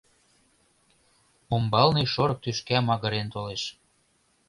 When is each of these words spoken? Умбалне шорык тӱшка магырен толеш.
Умбалне 1.55 2.03
шорык 2.13 2.39
тӱшка 2.43 2.77
магырен 2.87 3.27
толеш. 3.33 3.63